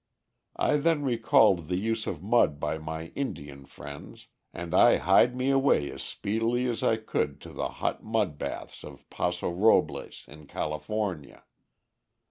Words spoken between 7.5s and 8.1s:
the hot